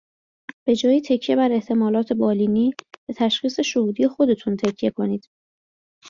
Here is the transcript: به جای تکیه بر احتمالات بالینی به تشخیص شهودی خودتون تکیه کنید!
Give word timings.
به 0.65 0.75
جای 0.75 1.01
تکیه 1.01 1.35
بر 1.35 1.51
احتمالات 1.51 2.13
بالینی 2.13 2.73
به 3.07 3.13
تشخیص 3.17 3.59
شهودی 3.59 4.07
خودتون 4.07 4.57
تکیه 4.57 4.89
کنید! 4.91 5.25